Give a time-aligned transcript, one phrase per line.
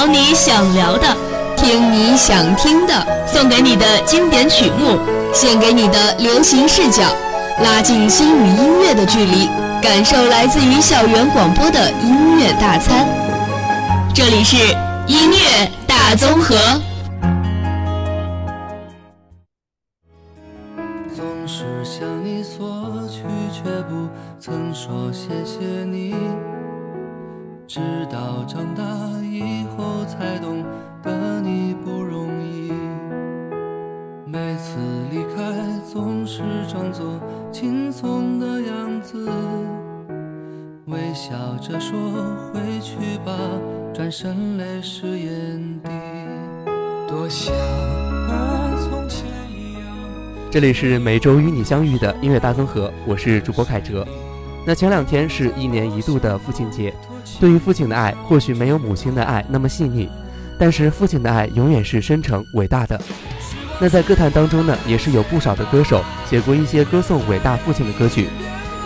[0.00, 1.14] 聊你想聊的，
[1.58, 2.94] 听你想听的，
[3.26, 4.98] 送给你的经典曲目，
[5.30, 7.02] 献给你的流行视角，
[7.62, 9.46] 拉近心与音乐的距离，
[9.82, 13.06] 感受来自于校园广播的音乐大餐。
[14.14, 14.56] 这里是
[15.06, 16.56] 音乐大综合。
[21.14, 23.20] 总是向你索取，
[23.52, 24.08] 却不
[24.40, 26.14] 曾说谢谢你。
[27.72, 27.78] 直
[28.10, 28.82] 到长大
[29.22, 30.64] 以后才懂
[31.04, 32.72] 得你不容易。
[34.26, 34.76] 每次
[35.08, 37.20] 离开总是装作
[37.52, 39.30] 轻松的样子，
[40.86, 41.30] 微笑
[41.62, 41.96] 着说
[42.52, 43.38] 回去吧，
[43.94, 45.90] 转身泪湿眼底。
[47.06, 47.54] 多想
[48.26, 49.82] 和从前一样。
[50.50, 54.04] 这里是每周与你相遇的音乐大综合，我是主播凯哲。
[54.70, 56.94] 那前两天是一年一度的父亲节，
[57.40, 60.08] 对于父亲的爱或许没有母亲的爱那么细腻，
[60.56, 62.96] 但是父亲的爱永远是深沉伟大的。
[63.80, 68.28] 那在歌坛当中呢，也是有不少的歌手写过一些歌颂伟大父亲的歌曲，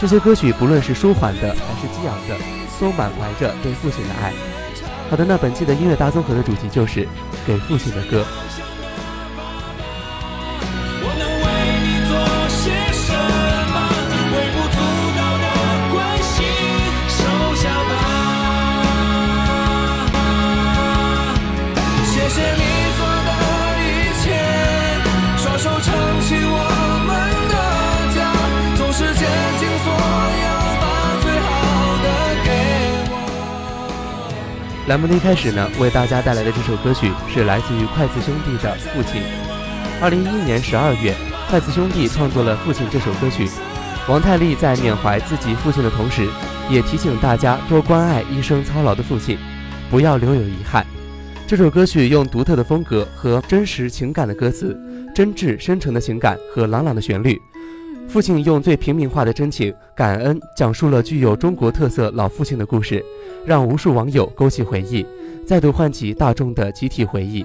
[0.00, 2.34] 这些歌曲不论是舒缓的还是激昂的，
[2.80, 4.32] 都满怀着对父亲的爱。
[5.08, 7.06] 好的，那本期的音乐大综合的主题就是
[7.46, 8.26] 给父亲的歌。
[34.88, 39.20] 栏目的一开始呢，为大家带来的这首歌曲是来自于筷子兄弟的《父亲》。
[40.00, 41.14] 二零一一年十二月，
[41.50, 43.46] 筷子兄弟创作了《父亲》这首歌曲。
[44.08, 46.26] 王太利在缅怀自己父亲的同时，
[46.70, 49.36] 也提醒大家多关爱一生操劳的父亲，
[49.90, 50.86] 不要留有遗憾。
[51.46, 54.74] 这首歌曲用独特的风格和真实情感的歌词，
[55.14, 57.38] 真挚深沉的情感和朗朗的旋律，
[58.08, 63.04] 父亲用最平民化的真情、感恩，讲述了具有中国特色老父亲的故事，
[63.44, 65.06] 让无数网友勾起回忆，
[65.46, 67.44] 再度唤起大众的集体回忆，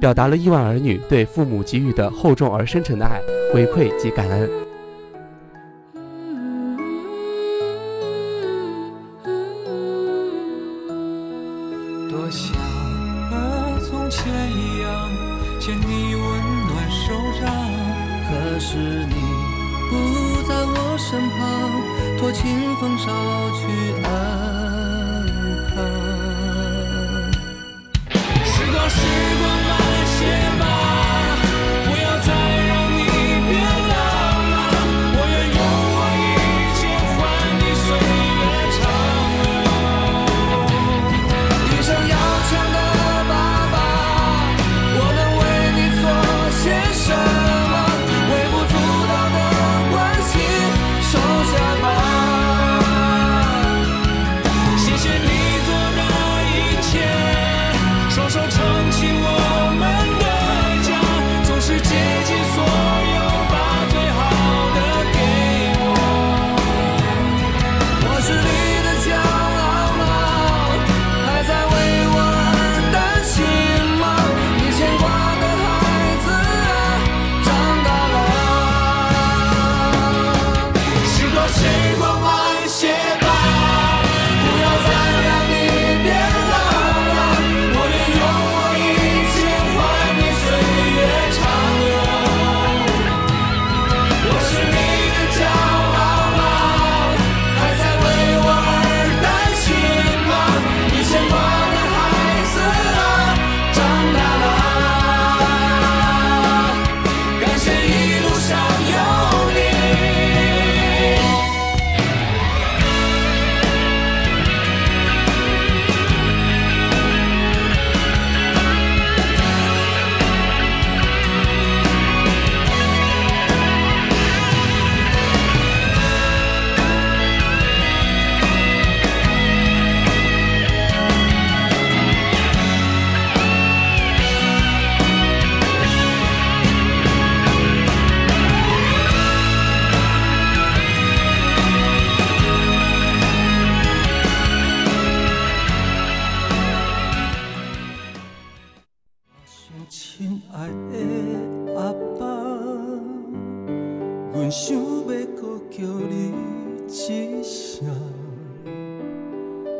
[0.00, 3.20] 表达了亿万儿女对父母给予的厚重而深沉的爱、
[3.52, 4.65] 回馈及感恩。
[22.18, 23.04] 托清风捎
[23.52, 23.66] 去
[24.02, 24.08] 安
[25.68, 25.74] 康。
[28.44, 28.96] 时光，时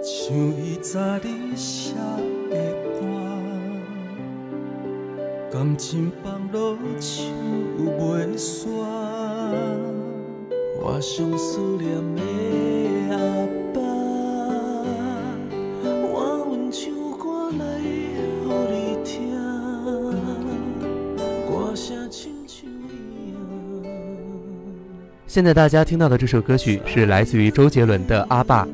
[0.09, 1.97] 像伊早日写
[2.49, 2.55] 的
[2.95, 3.01] 歌。
[5.53, 7.25] 感情放落手
[7.77, 8.69] 袂煞，
[10.81, 12.23] 我上思念的
[13.11, 13.19] 阿
[13.75, 13.81] 爸，
[15.83, 16.15] 我
[16.47, 16.85] 阮唱
[17.19, 17.85] 歌来予
[18.71, 19.35] 你听，
[21.49, 23.37] 歌声亲像伊啊。
[25.27, 28.65] 现在大家听到的这首歌曲是来自于周杰伦的《阿爸》。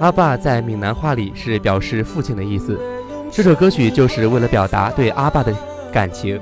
[0.00, 2.78] 阿爸在闽南话里是表示父亲的意思。
[3.30, 5.54] 这首歌曲就是为了表达对阿爸的
[5.92, 6.38] 感情。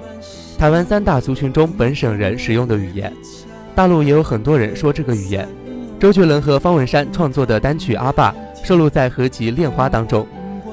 [0.59, 3.13] 台湾三大族群中本省人使用的语言，
[3.75, 5.47] 大陆也有很多人说这个语言。
[6.01, 8.35] 周杰伦和方文山创作的单曲《阿爸》
[8.67, 10.27] 收录在合集《恋花》当中。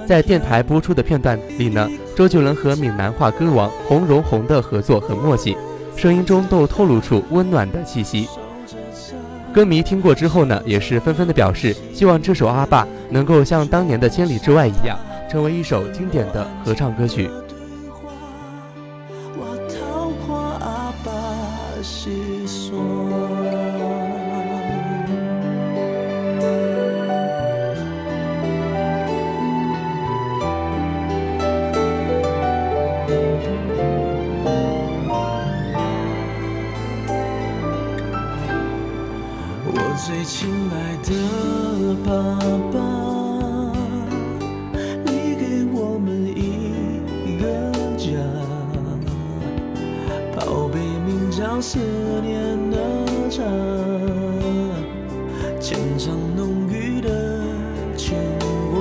[0.07, 5.55] 在电台播出的片段里呢，周杰伦和闽南话歌王洪荣宏的合作很默契，
[5.95, 8.27] 声音中都透露出温暖的气息。
[9.51, 14.97] 歌迷听过之后呢，也是纷纷的表示，希望这首《阿爸》能够像当年的《千里之外》一样，
[15.29, 17.29] 成为一首经典的合唱歌曲。
[40.31, 41.09] 亲爱的
[42.05, 42.11] 爸
[42.71, 42.77] 爸，
[45.03, 46.39] 你给我们一
[47.41, 47.43] 个
[47.97, 48.13] 家，
[50.35, 51.79] 宝贝名叫思
[52.21, 52.29] 念
[52.69, 52.77] 的
[53.27, 53.41] 家，
[55.59, 57.09] 牵上浓郁的
[57.97, 58.15] 牵
[58.71, 58.77] 挂。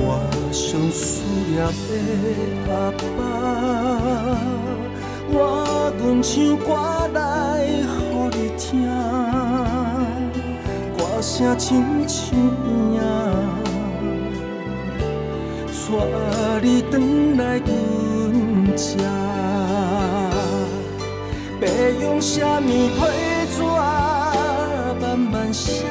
[0.00, 0.18] 我
[0.50, 1.90] 想思念的
[2.66, 3.22] 爸爸，
[5.30, 6.74] 我愿唱歌
[7.14, 7.70] 来予
[8.36, 9.23] 你听。
[11.24, 13.00] 声亲像影，
[15.72, 16.92] 带你回
[17.38, 17.64] 来阮
[18.76, 18.84] 这。
[21.62, 21.66] 要
[22.02, 22.98] 用啥物批
[23.56, 23.62] 纸
[25.00, 25.86] 慢慢写？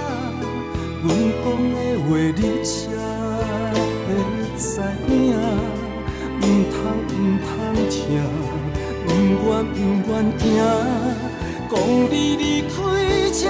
[1.01, 1.09] 阮
[1.43, 1.43] 讲
[1.73, 2.71] 的话你才
[4.05, 4.07] 会
[4.55, 4.61] 知。
[5.09, 5.11] 影。
[6.41, 6.73] 毋通
[7.09, 7.49] 毋通
[7.89, 7.97] 听，
[9.07, 9.09] 毋
[9.47, 9.75] 愿毋
[10.07, 10.43] 愿听，
[11.71, 11.73] 讲
[12.11, 12.71] 你离开
[13.33, 13.41] 这。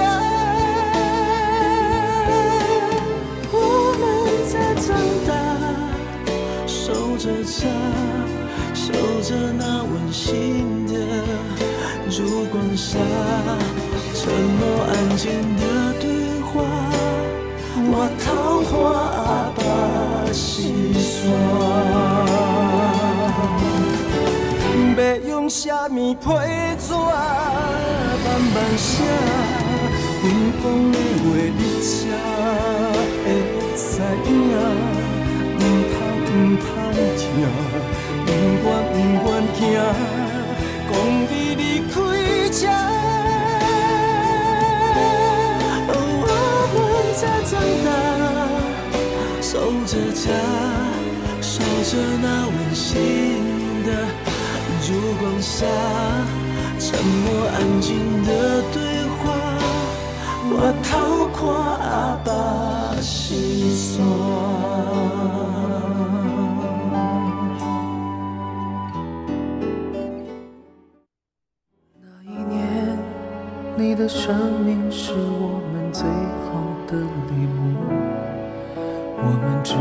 [6.66, 7.66] 守着家，
[8.74, 8.92] 守
[9.22, 10.92] 着那温馨的
[12.10, 12.98] 烛光下，
[14.14, 15.22] 沉默安静
[15.56, 15.62] 的
[16.00, 16.04] 对
[16.40, 16.52] 话，
[17.76, 17.90] 我
[18.24, 18.26] 桃
[18.68, 18.72] 花
[19.22, 19.60] 阿爸
[20.32, 21.14] 心酸。
[24.96, 26.26] 要用啥物批
[26.78, 28.92] 纸慢慢写，
[30.22, 30.24] 阮
[30.62, 31.24] 讲的话
[31.58, 31.92] 你才
[33.24, 33.26] 会
[33.76, 33.82] 知
[34.26, 34.30] 影。
[35.56, 35.94] 唔通
[37.16, 37.22] 听，
[38.24, 38.26] 不
[38.66, 38.70] 愿
[39.22, 39.60] 不愿听，
[40.90, 40.92] 讲
[41.30, 41.94] 你离开
[42.50, 42.60] 这。
[45.86, 45.92] 我
[46.74, 46.76] 们
[47.14, 47.52] 在长
[47.84, 47.88] 大，
[49.40, 49.48] 守
[49.86, 50.24] 着家，
[51.40, 51.52] 守
[51.84, 51.90] 着
[52.20, 52.82] 那温馨
[53.84, 53.88] 的
[54.82, 54.86] 烛
[55.20, 55.64] 光下，
[56.80, 57.86] 沉默安静
[58.24, 58.28] 的
[58.72, 58.76] 对
[59.18, 59.22] 话，
[60.50, 60.52] 我
[60.82, 60.90] 偷
[61.32, 61.38] 看
[61.80, 61.92] 阿
[62.24, 62.28] 爸
[63.00, 63.43] 心。
[63.74, 64.06] 酸。
[72.00, 72.96] 那一年
[73.76, 77.58] 你的生命是我们最好的礼物，
[79.18, 79.80] 我们只愿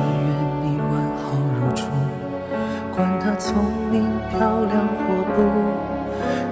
[0.63, 1.23] 你完好
[1.59, 1.85] 如初，
[2.95, 3.53] 管他聪
[3.91, 5.03] 明漂亮或
[5.35, 5.37] 不。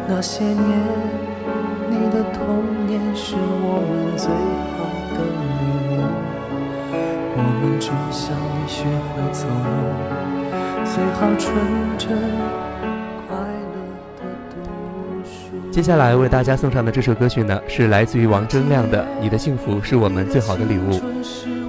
[0.08, 0.56] 那些年，
[1.90, 4.30] 你的童年是我们最
[4.78, 4.78] 好
[5.16, 5.18] 的，
[7.34, 10.52] 我们只想你学会走路，
[10.84, 11.56] 最好纯
[11.98, 12.12] 真。
[15.72, 20.92] 接下来为大家送上的这首歌曲呢，是来自于王铮亮的《你的幸福是我们最好的礼物》。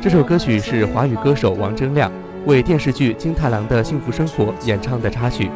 [0.01, 2.11] 这首歌曲是华语歌手王铮亮
[2.45, 5.49] 为电视剧《金太郎的幸福生活》演唱的插曲，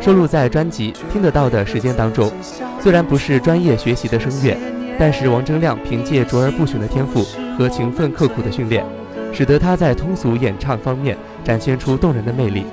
[0.00, 2.30] 收录在专辑《听得到的时间》当中。
[2.78, 4.56] 虽然不是专业学习的声乐，
[4.96, 7.24] 但是王铮亮凭借卓而不群的天赋
[7.58, 8.86] 和勤奋刻苦的训练，
[9.32, 12.64] 使得他在通俗演唱方面展现出动人的魅力。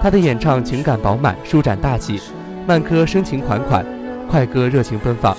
[0.00, 2.18] 他的演唱情感饱满，舒展大气；
[2.66, 3.84] 慢歌深情款款。
[4.26, 5.36] 快歌热情奔放，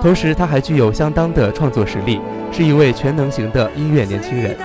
[0.00, 2.20] 同时他还具有相当的创作实力，
[2.52, 4.56] 是一位全能型的音乐年轻人。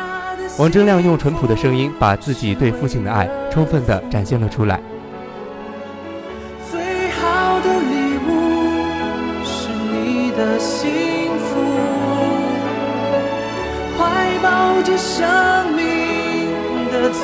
[0.57, 4.79] 王铮亮用淳朴的声音，把自己对父亲的爱充分地展现了出来。
[14.95, 15.81] 是生命
[16.91, 17.23] 的最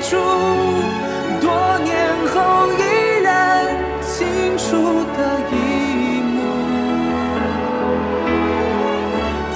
[0.00, 0.16] 初，
[1.40, 1.90] 多年
[2.32, 3.28] 后依然
[4.00, 5.18] 清楚的
[5.52, 5.54] 一
[6.22, 6.34] 幕。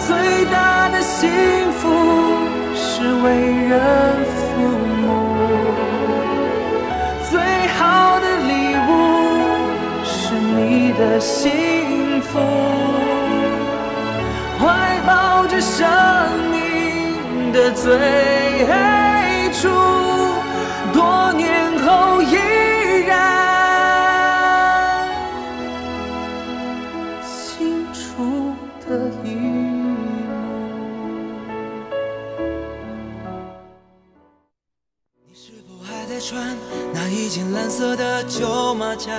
[0.07, 1.31] 最大的幸
[1.73, 1.81] 福
[2.75, 3.27] 是为
[3.71, 3.73] 人
[4.27, 4.37] 父
[5.01, 5.03] 母，
[7.31, 7.33] 最
[7.79, 8.53] 好的礼
[8.87, 8.91] 物
[10.05, 12.74] 是你的幸福。
[15.55, 15.87] 着生
[16.51, 17.93] 命的最
[19.53, 19.69] 初，
[20.93, 22.35] 多年后依
[23.07, 23.15] 然
[27.23, 28.53] 清楚
[28.85, 29.95] 的一幕。
[35.25, 36.57] 你是否还在穿
[36.93, 39.13] 那一件蓝色的旧马甲？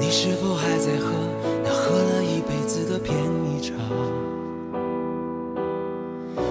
[0.00, 1.12] 你是否还在喝
[2.70, 3.74] 子的便宜场？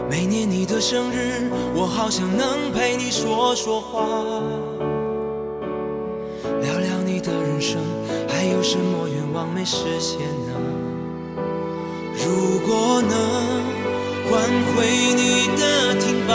[0.10, 4.04] 每年你的生日，我好想能陪你说说话，
[6.62, 7.80] 聊聊你的人生，
[8.28, 10.52] 还有什么愿望没实现呢？
[12.18, 13.16] 如果能
[14.30, 14.42] 换
[14.76, 14.84] 回
[15.16, 16.28] 你的挺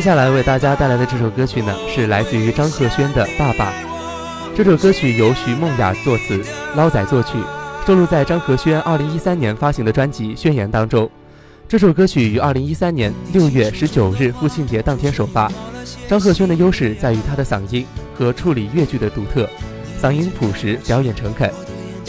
[0.00, 3.70] 接下来为大家带来的这首歌曲呢，是来自于张赫宣的《爸爸》。
[4.56, 6.42] 这首歌曲由徐梦雅作词，
[6.74, 7.36] 捞仔作曲，
[7.86, 11.06] 收录在张赫宣2013年发行的专辑《宣言》当中。
[11.68, 15.52] 这首歌曲于2013年6月19日父亲节当天首发。
[16.08, 19.46] 张赫宣的优势在于他的嗓音和处理乐句的独特，
[20.00, 21.46] 嗓音朴实，表演诚恳。《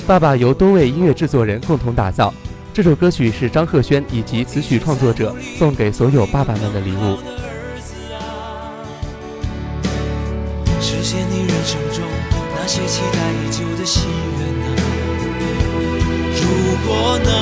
[0.08, 2.34] 爸爸》由多位音乐制作人共同打造。
[2.74, 7.18] 这首歌曲是张赫宣以及词曲创作者送给所有爸爸们的礼物。
[13.82, 14.04] 的心
[14.38, 14.76] 愿啊！
[16.38, 16.44] 如
[16.86, 17.41] 果能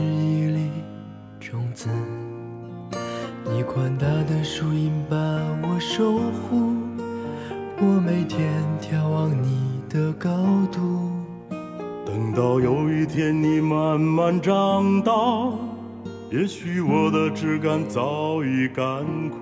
[0.00, 0.70] 一粒
[1.38, 1.88] 种子。
[3.44, 6.74] 你宽大的树荫把我守护，
[7.78, 8.48] 我每天
[8.80, 10.30] 眺望你的高
[10.72, 11.10] 度。
[12.06, 15.12] 等到有一天你慢慢长大，
[16.30, 19.38] 也许我的枝干早已干枯。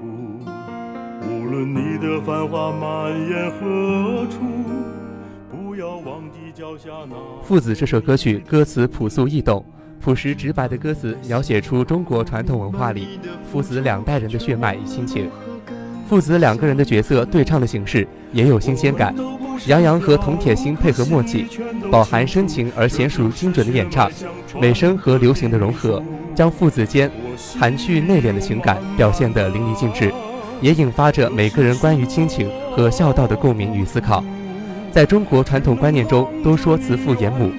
[1.22, 4.38] 无论你的繁华蔓延何处，
[5.50, 7.16] 不要忘记脚下那。
[7.42, 9.64] 父子这首歌曲歌词朴素易懂，
[10.00, 15.28] 朴实直白的歌词描写出中国传统文化里父子两代人的血脉与亲情。
[16.08, 19.14] 父子两个人的角色对唱的形式也有新鲜感，
[19.66, 21.46] 杨洋和童铁心配合默契，
[21.90, 24.10] 饱含深情而娴熟精准的演唱，
[24.58, 26.02] 美声和流行的融合，
[26.34, 27.10] 将父子间
[27.58, 30.10] 含蓄内敛的情感表现得淋漓尽致，
[30.62, 34.24] 也引发着每个人关于亲情和孝道的共鸣与思考。
[34.90, 37.52] 在中国传统观念中，都说慈父严母，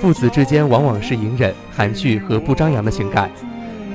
[0.00, 3.30] 父子之间往往是隐忍、含蓄和不张扬的情感。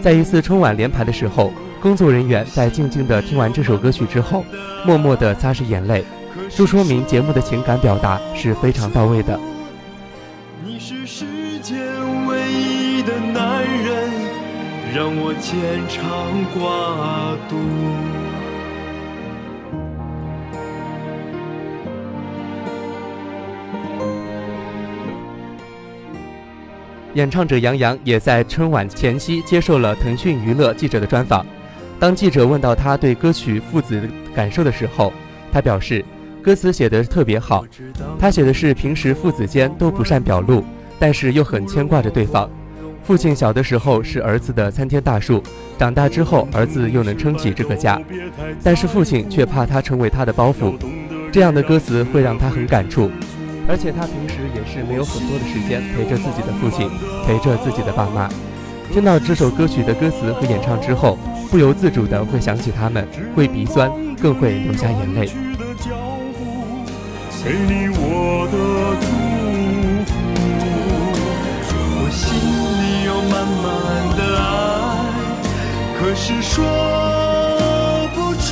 [0.02, 4.44] 在一次春晚连排的时候，工作人员在静静地听完这首歌曲之后，
[4.86, 6.04] 默默地擦拭眼泪，
[6.50, 9.40] 就说明节目的情感表达是非常到位的。
[10.64, 11.26] 你是世
[11.60, 11.78] 间
[12.28, 14.10] 唯一的男人，
[14.94, 16.02] 让我牵肠
[16.54, 18.21] 挂肚。
[27.14, 31.46] 演唱者杨洋也在春晚前夕接受了腾讯娱乐记者的专访。
[32.00, 35.12] 当记者问到他对歌曲《父子》的感受的时候，
[35.52, 36.04] 他表示，
[36.42, 37.66] 歌词写得特别好。
[38.18, 40.64] 他写的是平时父子间都不善表露，
[40.98, 42.50] 但是又很牵挂着对方。
[43.04, 45.44] 父亲小的时候是儿子的参天大树，
[45.78, 48.02] 长大之后儿子又能撑起这个家，
[48.64, 50.76] 但是父亲却怕他成为他的包袱。
[51.30, 53.12] 这样的歌词会让他很感触。
[53.68, 56.90] 而且他平时也是没有很多的时间陪着自己的父亲，
[57.26, 58.30] 陪着自己的爸妈。
[58.92, 61.18] 听到这首歌曲的歌词和演唱之后，
[61.50, 63.90] 不由自主的会想起他们，会鼻酸，
[64.22, 65.30] 更会流下眼泪。
[67.44, 68.56] 给你我的
[69.02, 69.06] 祝
[70.06, 70.12] 福，
[71.98, 72.28] 我心
[72.78, 73.66] 里有满满
[74.18, 74.44] 的爱，
[75.98, 76.54] 可是说
[78.14, 78.50] 不出。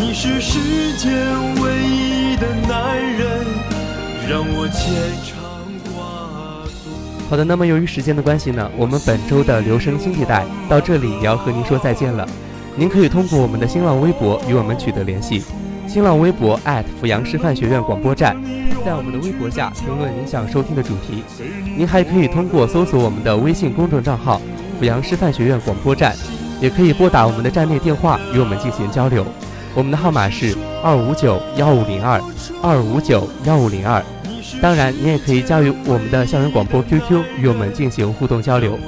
[0.00, 1.08] 你是世间
[1.60, 3.46] 唯一的男人，
[4.26, 5.38] 让我牵肠
[5.92, 7.28] 挂肚。
[7.28, 12.26] 好的，那么由于时间的关系呢，我们本周的留声新地带到这里也要和您说再见了。
[12.76, 15.42] 您可以通过我们的新浪微博与我们取得联系，
[15.86, 16.58] 新浪微博
[16.98, 18.34] 阜阳师范学院广播站，
[18.86, 21.22] 在我们的微博下评论您想收听的主题。
[21.76, 24.40] 您还可以通过搜索我们的微信公众账号
[24.80, 26.16] “阜阳师范学院广播站”，
[26.58, 29.26] 也可以拨打我们的站内电话与我们进行交流。
[29.74, 32.20] 我们的号码是二五九幺五零二
[32.62, 34.02] 二五九幺五零二。
[34.60, 38.78] 当然，你也可以加入我们的校园广播 QQ 与我们进行互动交流。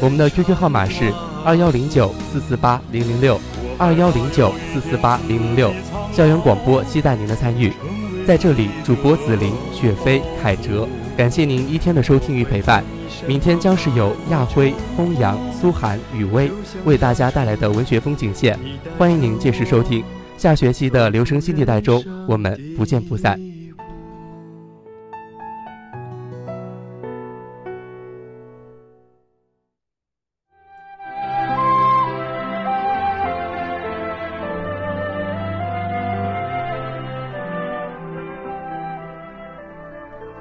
[0.00, 1.12] 我们的 QQ 号码是
[1.44, 3.40] 二幺零九四四八零零六
[3.78, 5.72] 二幺零九四四八零零六。
[6.12, 7.72] 校园广播期待您的参与。
[8.26, 12.84] 在这里，主播紫菱、雪飞、凯哲，感谢您一天的收听与陪伴。
[13.26, 16.50] 明天将是由亚辉、风阳、苏涵、雨薇
[16.84, 18.58] 为大家带来的文学风景线，
[18.98, 20.04] 欢迎您届时收听。
[20.36, 23.40] 下学期的留声新地带中，我们不见不散。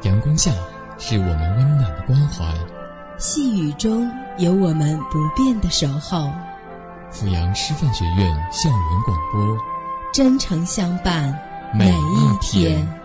[0.03, 0.51] 阳光下
[0.97, 2.43] 是我们温暖的关怀，
[3.19, 6.31] 细雨中有我们不变的守候。
[7.11, 8.17] 阜阳师范学院
[8.51, 9.70] 校园广播。
[10.13, 11.33] 真诚相伴，
[11.73, 13.00] 每一天。